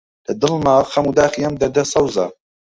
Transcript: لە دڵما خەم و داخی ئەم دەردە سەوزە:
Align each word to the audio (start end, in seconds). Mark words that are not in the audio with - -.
لە 0.25 0.33
دڵما 0.41 0.75
خەم 0.91 1.05
و 1.07 1.15
داخی 1.19 1.43
ئەم 1.45 1.55
دەردە 1.61 1.83
سەوزە: 1.91 2.25